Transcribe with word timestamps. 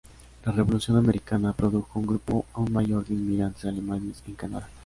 La 0.43 0.51
Revolución 0.51 0.97
Americana 0.97 1.53
produjo 1.53 1.99
un 1.99 2.07
grupo 2.07 2.43
aún 2.55 2.73
mayor 2.73 3.05
de 3.05 3.13
inmigrantes 3.13 3.65
alemanes 3.65 4.23
en 4.27 4.33
Canadá. 4.33 4.67